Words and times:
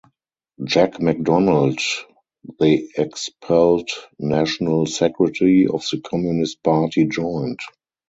Jack 0.65 0.99
MacDonald, 0.99 1.77
the 2.59 2.89
expelled 2.97 3.87
National 4.17 4.87
Secretary 4.87 5.67
of 5.67 5.85
the 5.91 6.01
Communist 6.01 6.63
Party, 6.63 7.05
joined. 7.05 7.59